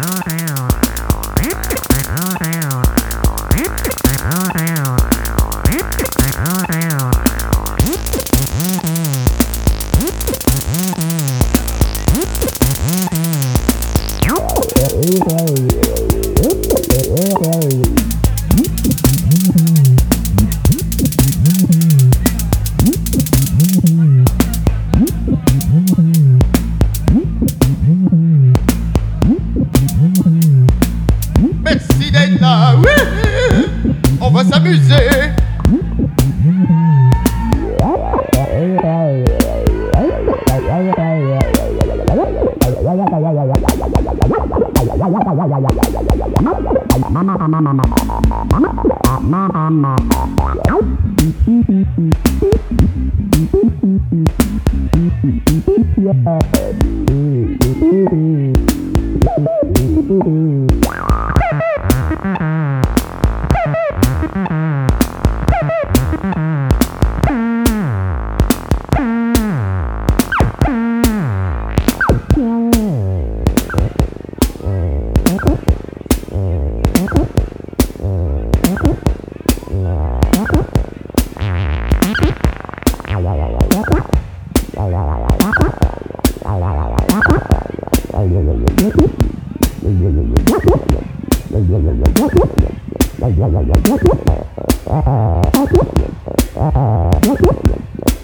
Donc 0.00 0.39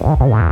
Yeah. 0.06 0.45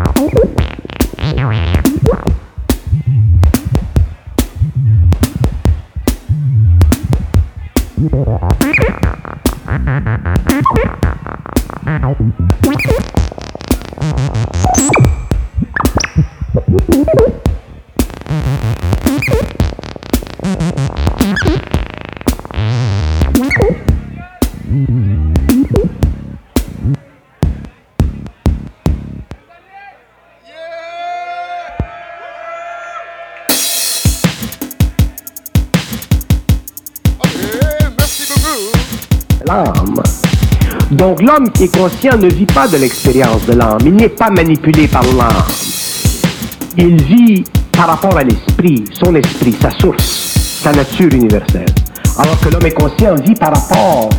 L'homme 41.25 41.51
qui 41.51 41.65
est 41.65 41.77
conscient 41.77 42.17
ne 42.19 42.29
vit 42.29 42.47
pas 42.47 42.69
de 42.69 42.77
l'expérience 42.77 43.45
de 43.47 43.55
l'âme, 43.55 43.79
il 43.85 43.95
n'est 43.95 44.09
pas 44.09 44.31
manipulé 44.31 44.87
par 44.87 45.03
l'âme. 45.03 45.45
Il 46.77 47.03
vit 47.03 47.45
par 47.73 47.89
rapport 47.89 48.17
à 48.17 48.25
l'esprit, 48.25 48.85
son 48.93 49.15
esprit, 49.15 49.55
sa 49.61 49.71
source, 49.71 50.61
sa 50.63 50.73
nature 50.73 51.13
universelle. 51.13 51.73
Alors 52.19 52.39
que 52.41 52.49
l'homme 52.49 52.67
est 52.67 52.73
conscient 52.73 53.15
vit 53.17 53.35
par 53.35 53.55
rapport 53.55 54.11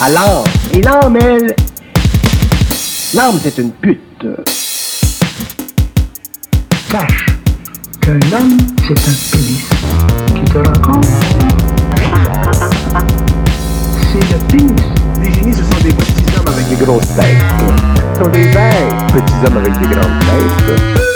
à 0.00 0.08
l'âme. 0.10 0.44
Et 0.72 0.80
l'âme, 0.82 1.16
elle, 1.20 1.54
l'âme 3.14 3.38
c'est 3.42 3.58
une 3.58 3.72
pute. 3.72 4.26
Sache 6.90 7.26
que 8.00 8.10
l'homme 8.30 8.56
c'est 8.86 8.98
un 8.98 9.14
pénis 9.32 9.68
qui 10.34 10.52
te 10.52 10.58
rencontre. 10.58 11.08
C'est 14.12 14.32
le 14.32 14.38
pénis. 14.48 14.82
Les 15.20 15.32
génies, 15.32 15.52
ce 15.52 15.62
sont 15.62 15.82
des 15.82 16.25
hommes 16.46 16.54
avec 16.54 16.68
des 16.68 16.84
grosses 16.84 17.14
têtes. 17.14 17.44
Ce 21.02 21.15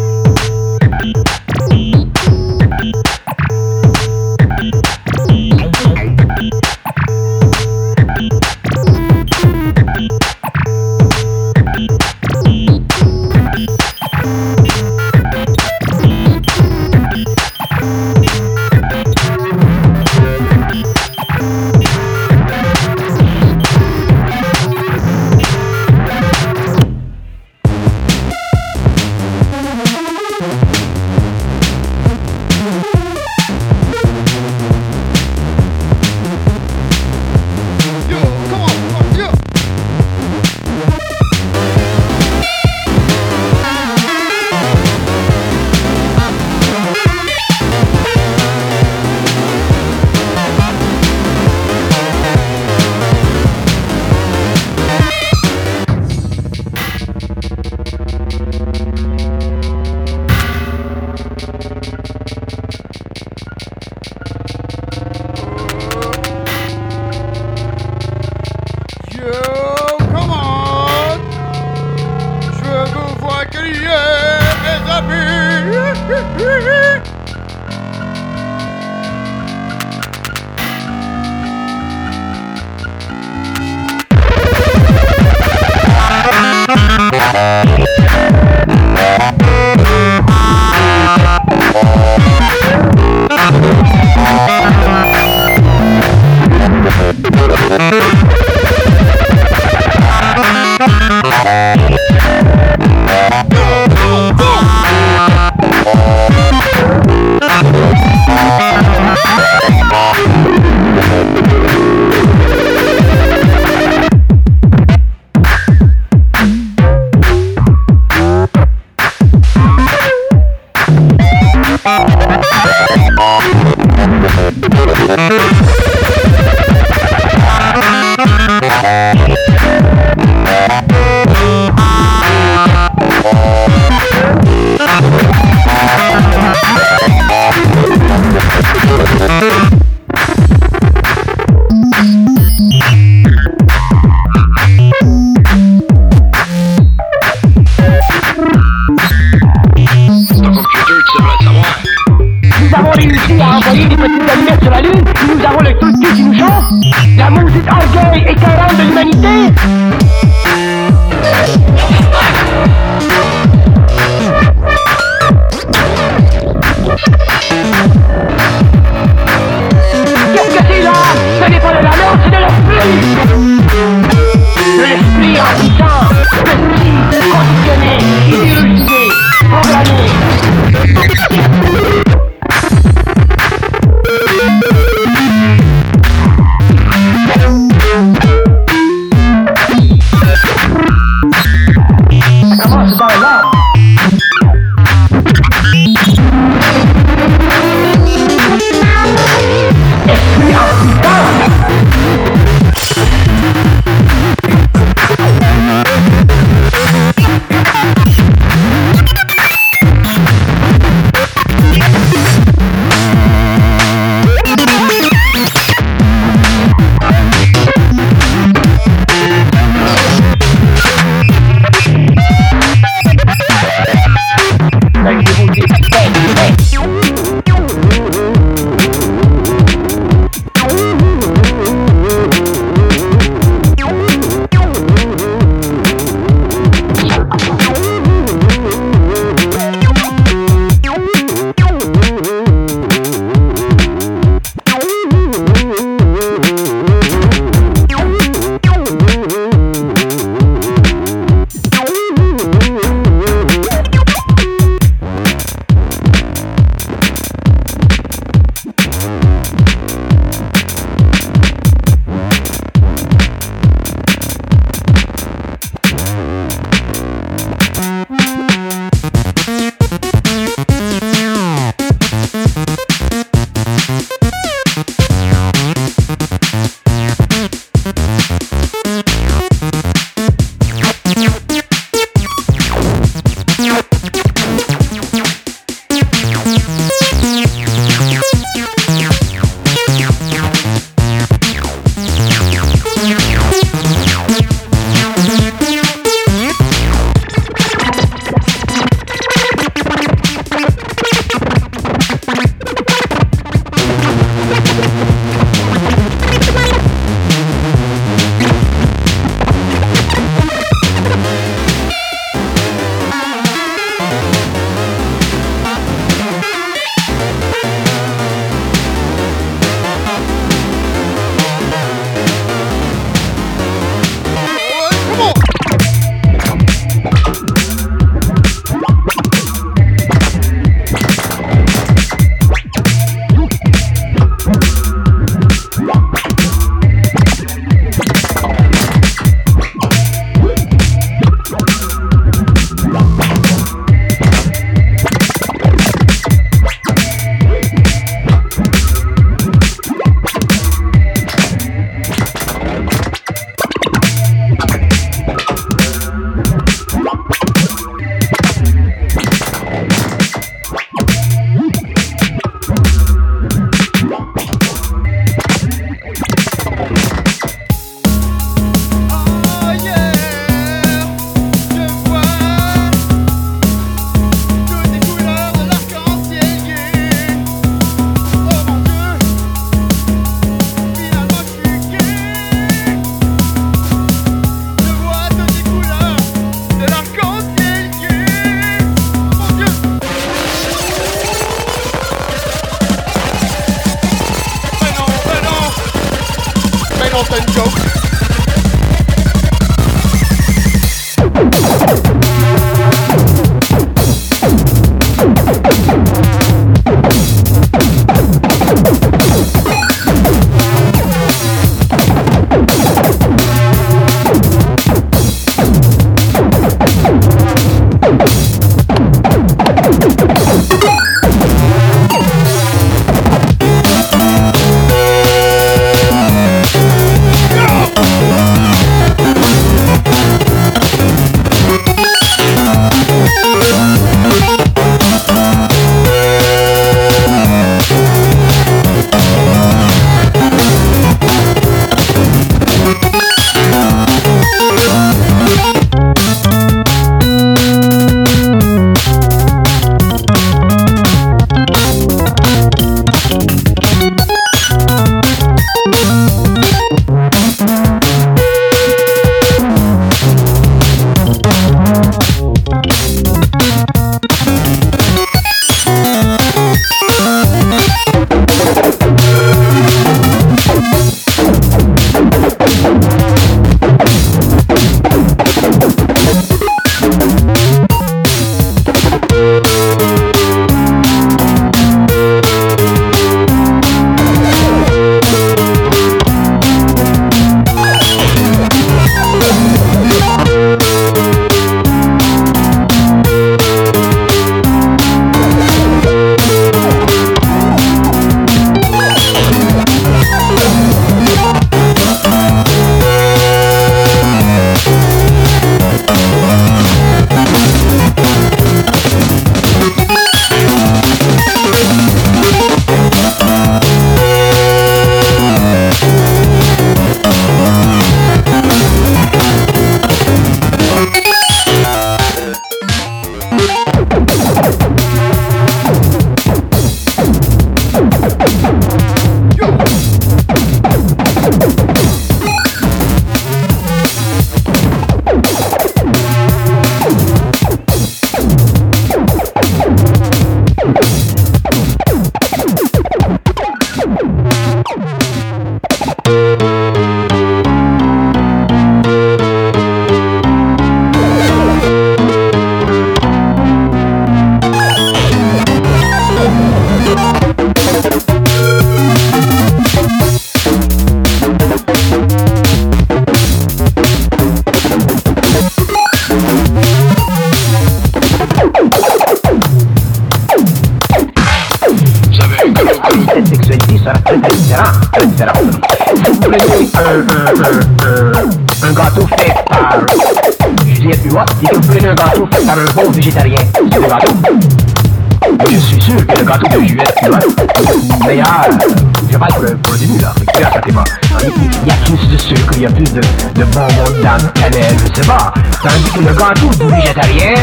le 593.61 593.67
bonbon 593.67 594.17
de 594.17 594.23
dame 594.23 594.51
cannelle, 594.55 594.97
je 594.97 595.21
sais 595.21 595.27
pas. 595.27 595.53
Tandis 595.83 596.11
que 596.11 596.19
le 596.19 596.33
gâteau 596.33 596.69
du 596.79 596.95
végétarien, 596.95 597.53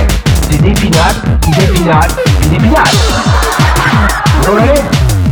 c'est 0.48 0.62
des 0.62 0.72
pinottes, 0.72 2.16
des 2.48 2.58
des. 2.58 2.94
Vous 4.42 4.52
voyez? 4.52 4.80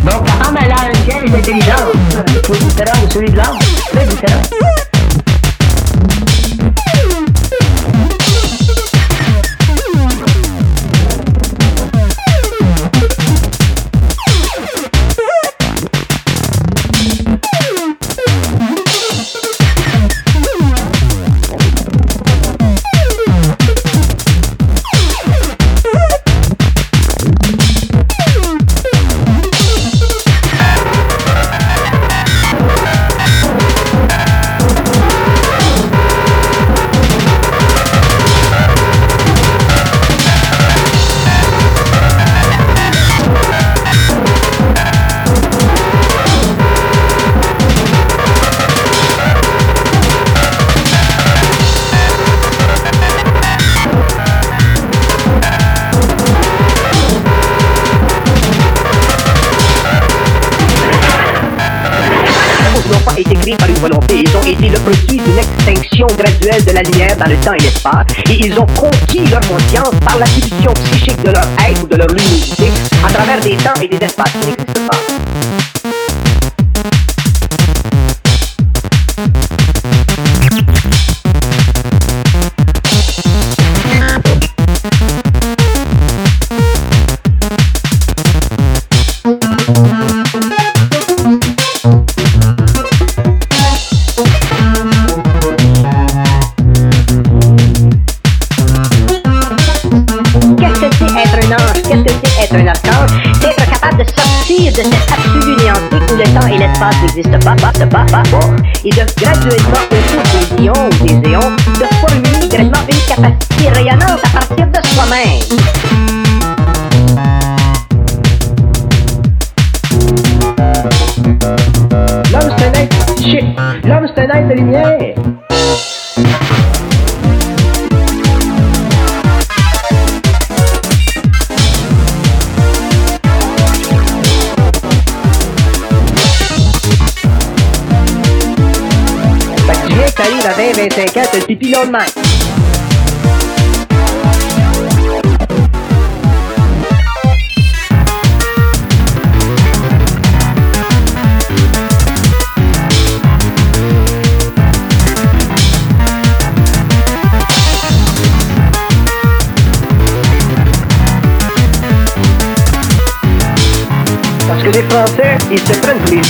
Donc 0.04 0.26
la 0.26 0.44
femme, 0.44 0.58
elle 0.60 0.72
a 0.72 0.90
un 0.90 0.94
ciel, 1.04 1.24
une 1.26 1.34
de 3.06 3.12
celui 3.12 3.30
de 3.30 3.36
l'homme, 3.36 3.58
très 3.92 4.06
différent. 4.06 4.42
la 66.76 66.82
lumière 66.82 67.16
dans 67.16 67.24
le 67.24 67.36
temps 67.36 67.54
et 67.54 67.62
l'espace, 67.62 68.04
et 68.28 68.46
ils 68.46 68.58
ont 68.58 68.66
conquis 68.66 69.26
leur 69.28 69.40
conscience 69.40 69.94
par 70.04 70.18
l'acquisition 70.18 70.74
psychique 70.74 71.22
de 71.22 71.30
leur 71.30 71.48
être 71.66 71.82
ou 71.82 71.86
de 71.86 71.96
leur 71.96 72.08
luminosité 72.08 72.70
à 73.02 73.10
travers 73.10 73.40
des 73.40 73.56
temps 73.56 73.80
et 73.80 73.88
des 73.88 74.04
espaces 74.04 74.32
qui 74.32 74.48
n'existent 74.48 74.86
pas. 74.90 75.75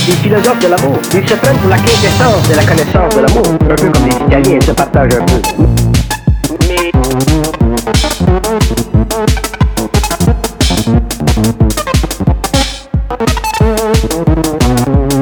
Les, 0.07 0.13
philosophes 0.13 0.59
de 0.59 0.67
l'amour. 0.67 0.97
Ils 1.13 1.27
se 1.27 1.35
prennent 1.35 1.57
pour 1.57 1.69
la 1.69 1.77
quintessence 1.77 2.49
de 2.49 2.55
la 2.55 2.63
connaissance 2.63 3.15
de 3.15 3.21
l'amour. 3.21 3.43
Un 3.69 3.75
peu 3.75 3.89
comme 3.89 4.05
les 4.05 4.15
Italiens, 4.27 4.59
se 4.61 4.71
partagent 4.71 5.13
un 5.15 5.25
peu. 5.25 5.41
Mais 6.67 6.91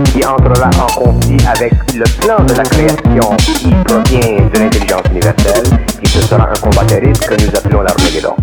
qui 0.05 0.25
entrera 0.25 0.69
en 0.81 0.99
conflit 0.99 1.37
avec 1.47 1.73
le 1.93 2.03
plan 2.19 2.43
de 2.45 2.53
la 2.53 2.63
création 2.63 3.35
qui 3.37 3.69
provient 3.85 4.37
de 4.53 4.59
l'intelligence 4.59 5.03
universelle, 5.11 5.63
et 6.01 6.07
ce 6.07 6.21
sera 6.21 6.43
un 6.49 6.53
combat 6.61 6.85
terrible 6.85 7.17
que 7.17 7.33
nous 7.35 7.49
appelons 7.55 7.81
l'Armageddon. 7.81 8.35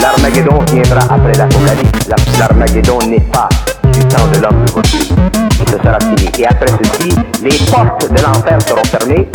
L'Armageddon 0.00 0.58
viendra 0.72 1.00
après 1.10 1.32
l'Apocalypse. 1.38 2.08
La- 2.08 2.16
L'Armageddon 2.38 2.98
n'est 3.08 3.20
pas 3.32 3.48
du 3.92 4.00
temps 4.06 4.26
de 4.34 4.40
l'homme 4.42 4.53
Et 6.44 6.46
après 6.46 6.66
ceci, 6.66 7.08
les 7.42 7.56
portes 7.70 8.12
de 8.12 8.22
l'enfer 8.22 8.60
seront 8.60 8.84
fermées, 8.84 9.30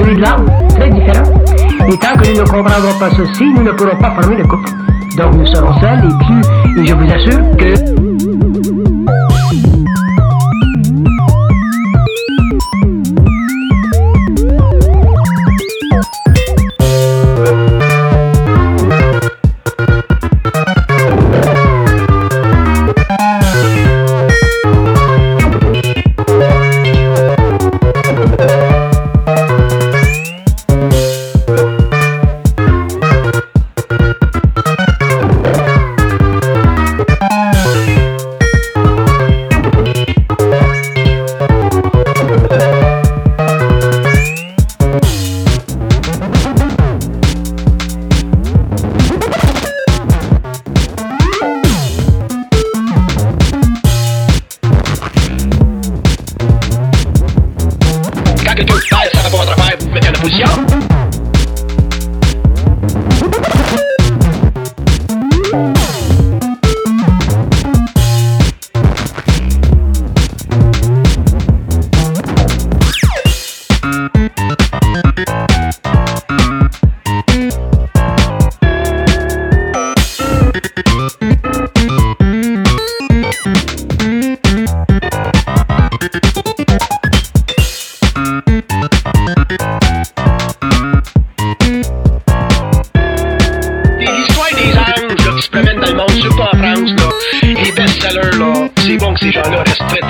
celui 0.00 0.16
de 0.16 0.20
l'art, 0.20 0.42
très 0.70 0.90
différent. 0.90 1.30
Et 1.88 1.98
tant 1.98 2.16
que 2.16 2.32
nous 2.32 2.40
ne 2.40 2.48
comprendrons 2.48 2.98
pas 2.98 3.10
ceci, 3.10 3.44
nous 3.54 3.62
ne 3.62 3.72
pourrons 3.72 3.96
pas 3.96 4.12
former 4.20 4.36
le 4.36 4.46
couple. 4.46 4.70
Donc 5.16 5.34
nous 5.34 5.46
serons 5.46 5.78
seuls 5.80 6.04
et 6.04 6.24
puis, 6.24 6.82
et 6.82 6.86
je 6.86 6.94
vous 6.94 7.12
assure 7.12 7.56
que... 7.56 8.09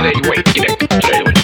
gens-là 0.03 0.13
restent 0.31 0.45
très 0.45 0.99
très 0.99 1.40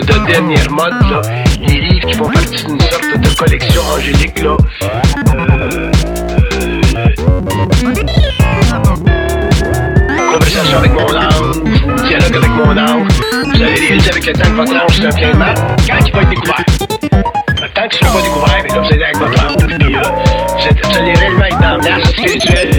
de 0.00 0.26
dernière 0.26 0.70
mode, 0.70 0.92
là, 1.10 1.20
les 1.60 1.80
livres 1.80 2.06
qui 2.06 2.14
font 2.14 2.28
partie 2.30 2.64
d'une 2.64 2.80
sorte 2.80 3.20
de 3.20 3.38
collection 3.38 3.82
angélique, 3.94 4.42
là, 4.42 4.56
euh, 5.34 5.92
euh, 6.62 8.23
conversation 10.34 10.78
avec 10.78 10.92
mon 10.92 11.16
ange, 11.16 11.62
dialogue 12.08 12.36
avec 12.36 12.50
mon 12.50 12.76
ange, 12.76 13.12
vous 13.44 13.62
allez 13.62 13.74
réaliser 13.74 14.10
avec 14.10 14.26
le 14.26 14.32
temps 14.32 14.50
que 14.50 14.56
votre 14.56 14.72
ange 14.72 15.00
c'est 15.00 15.06
un 15.06 15.10
plein 15.10 15.54
quand 15.86 16.06
il 16.06 16.12
va 16.12 16.22
être 16.22 16.28
découvert. 16.28 16.64
Ne 17.84 17.90
sera 17.90 18.12
pas 18.12 18.22
découvert, 18.22 18.60
mais 18.62 18.68
là, 18.68 18.80
vous 18.80 18.92
allez 18.92 19.04
avec 19.04 19.16
votre 19.18 19.78
puis 19.78 19.96
euh, 19.96 20.00
vous, 20.82 20.96
allez 20.96 21.12
réellement 21.14 21.44
être 21.44 21.60
dans 21.60 21.76
la 21.76 22.04
spirituelle. 22.04 22.73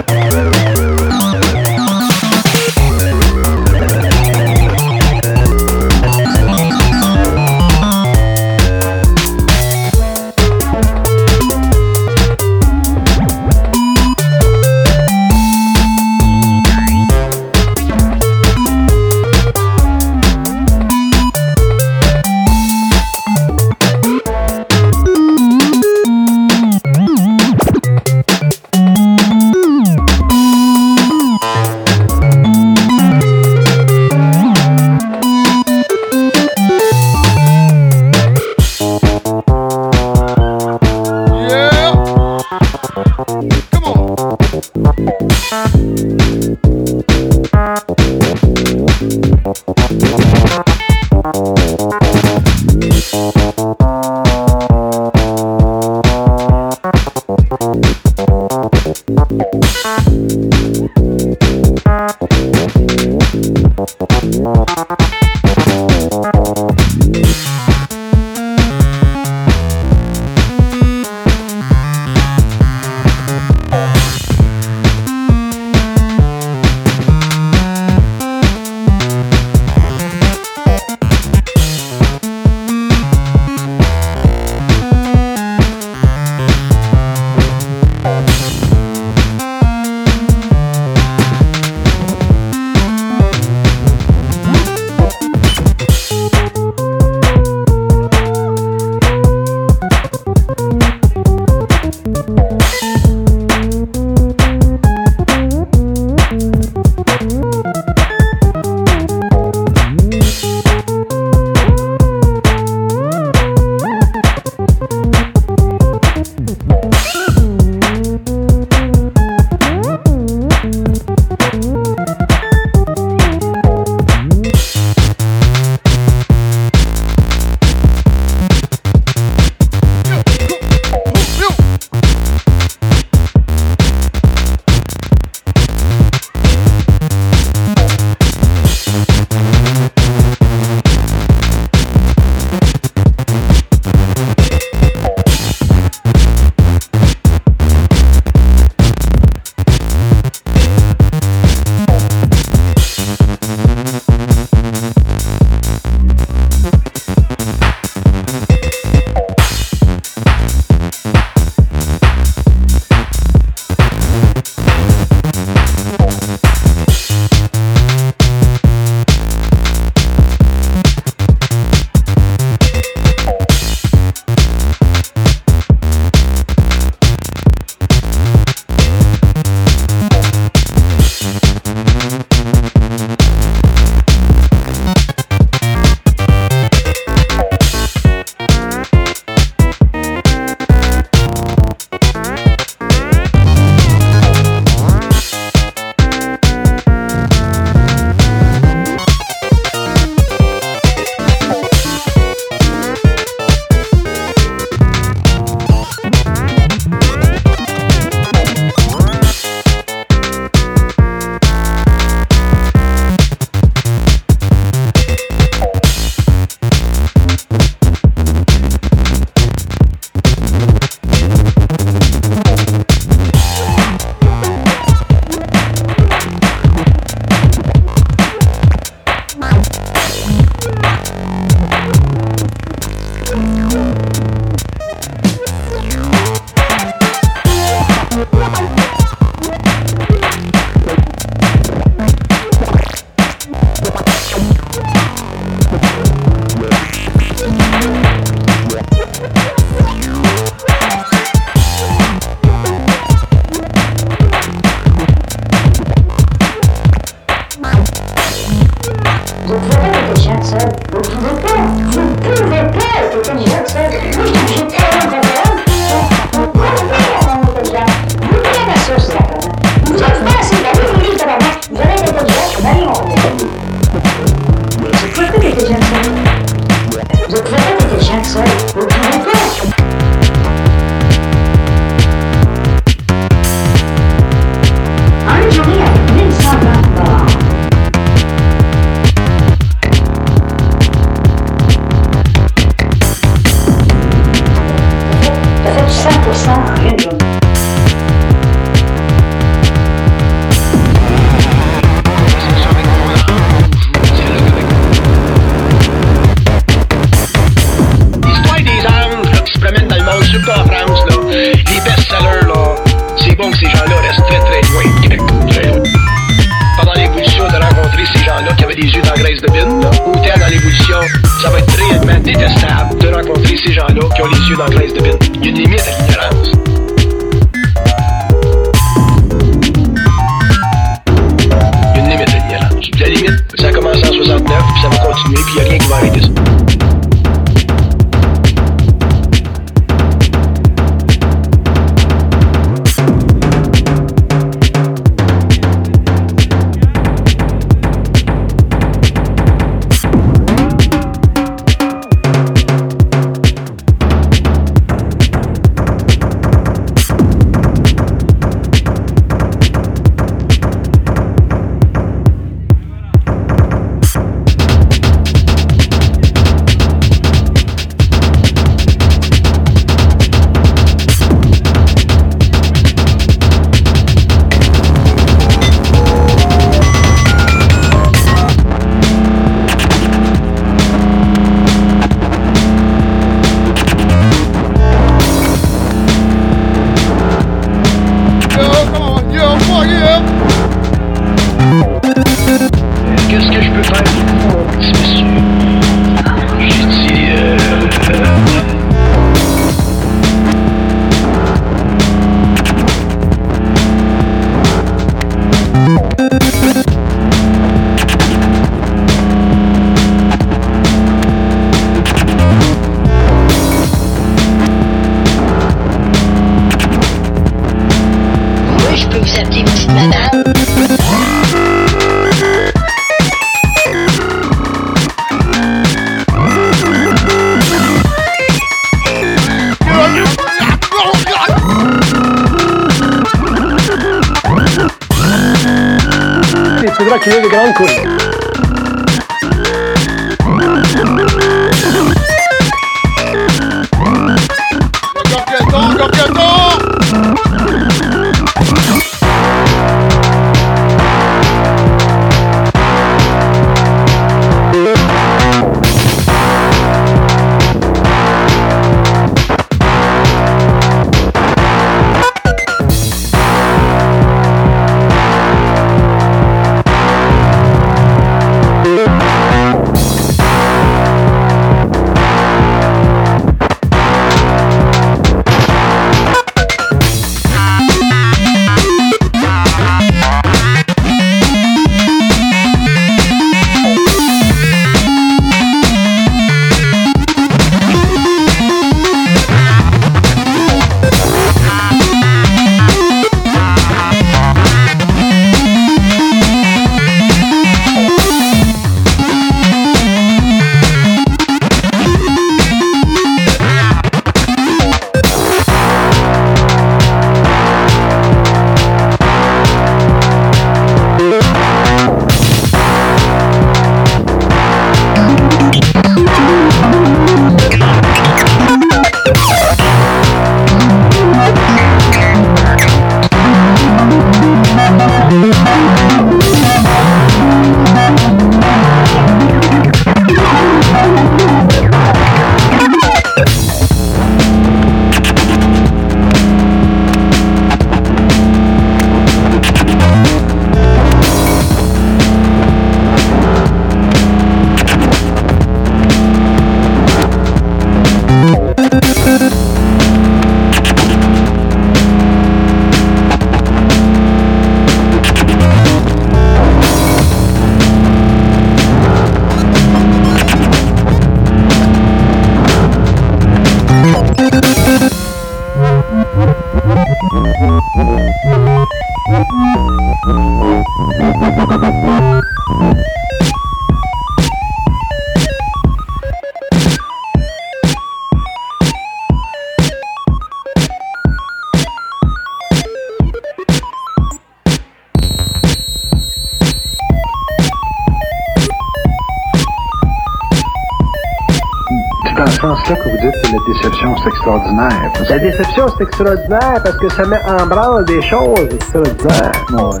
La 593.54 593.72
déception, 593.72 594.16
c'est 594.16 594.28
extraordinaire. 594.28 595.12
parce 595.14 595.30
La 595.30 595.38
déception, 595.38 595.86
c'est 595.96 596.04
extraordinaire 596.04 596.80
parce 596.82 596.96
que 596.96 597.08
ça 597.10 597.24
met 597.26 597.40
en 597.46 597.66
branle 597.66 598.04
des 598.04 598.22
choses 598.22 598.68
extraordinaires. 598.70 599.52
Ouais. 599.72 600.00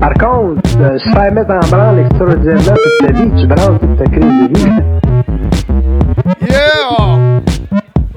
Par 0.00 0.14
contre, 0.14 0.60
euh, 0.80 0.98
se 0.98 1.10
faire 1.10 1.32
mettre 1.32 1.52
en 1.52 1.68
branle 1.68 1.98
extraordinairement 2.00 2.74
toute 2.74 3.02
la 3.02 3.12
vie, 3.12 3.30
tu 3.40 3.46
branles 3.46 3.78
toute 3.78 3.96
ta 3.96 4.04
crise 4.04 4.24
de 4.24 4.58
vie. 4.58 4.72
Yeah! 6.50 6.90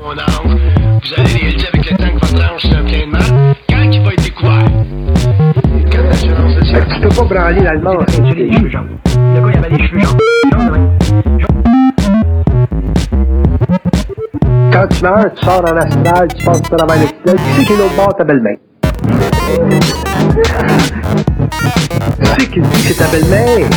Mon 0.01 0.11
ange, 0.11 0.59
vous 1.03 1.13
allez 1.15 1.33
réaliser 1.33 1.67
avec 1.73 1.91
le 1.91 1.97
temps 1.97 2.19
que 2.19 2.25
votre 2.25 2.53
ange 2.53 2.61
c'est 2.61 2.75
un 2.75 2.83
plein 2.83 3.05
de 3.05 3.11
mal? 3.11 3.36
Tu 6.97 7.07
peux 7.07 7.15
pas 7.15 7.23
branler 7.23 7.67
le. 7.67 8.05
Tu 8.05 8.21
as 8.21 8.33
les 8.33 8.51
cheveux 8.53 8.69
jaunes. 8.69 8.97
Le 9.05 9.41
gars, 9.41 9.51
il 9.53 9.57
avait 9.57 9.69
les 9.69 9.87
cheveux 9.87 9.99
ouais. 9.99 10.79
Quand 14.71 14.87
tu 14.87 15.03
meurs, 15.03 15.33
tu 15.35 15.45
sors 15.45 15.63
en 15.63 15.77
astral, 15.77 16.27
tu 16.35 16.45
passes 16.45 16.59
au 16.59 16.75
travail 16.75 16.99
l'hôpital, 17.01 17.35
tu 17.35 17.41
sais 17.53 17.65
qu'il 17.65 17.75
est 17.75 17.79
l'autre 17.79 17.95
bord 17.95 18.15
ta 18.15 18.23
belle-mère. 18.23 18.57
Tu 22.19 22.25
sais 22.25 22.47
qu'il 22.47 22.63
dit 22.63 22.69
que 22.69 22.93
c'est 22.93 23.03
ta 23.03 23.07
belle-mère. 23.11 23.69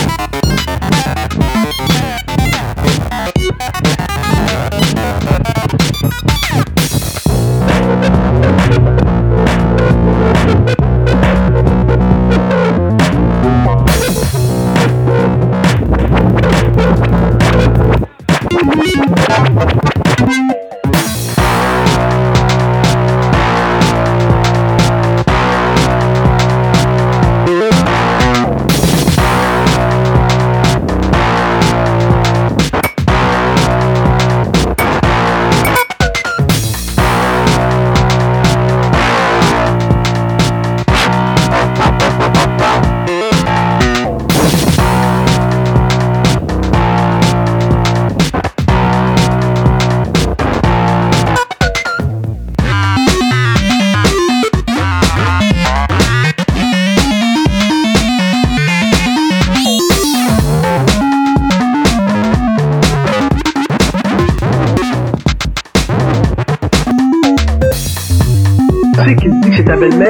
Qu'il 69.81 69.99
dit 69.99 70.10